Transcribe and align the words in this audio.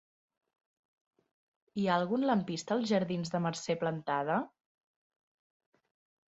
Hi 1.81 1.85
ha 1.89 1.97
algun 2.01 2.25
lampista 2.29 2.75
als 2.77 2.87
jardins 2.93 3.35
de 3.35 3.43
Mercè 3.45 3.77
Plantada? 3.85 4.39